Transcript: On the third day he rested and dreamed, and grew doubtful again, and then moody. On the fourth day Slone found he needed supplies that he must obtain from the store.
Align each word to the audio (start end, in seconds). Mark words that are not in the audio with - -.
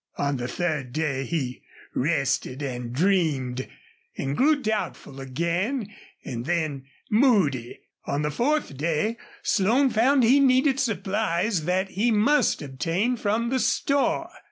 On 0.17 0.37
the 0.37 0.47
third 0.47 0.93
day 0.93 1.25
he 1.25 1.61
rested 1.93 2.63
and 2.63 2.91
dreamed, 2.91 3.67
and 4.17 4.35
grew 4.35 4.59
doubtful 4.59 5.19
again, 5.21 5.93
and 6.25 6.45
then 6.47 6.85
moody. 7.11 7.81
On 8.05 8.23
the 8.23 8.31
fourth 8.31 8.75
day 8.77 9.17
Slone 9.43 9.91
found 9.91 10.23
he 10.23 10.39
needed 10.39 10.79
supplies 10.79 11.65
that 11.65 11.89
he 11.91 12.09
must 12.09 12.63
obtain 12.63 13.15
from 13.15 13.51
the 13.51 13.59
store. 13.59 14.31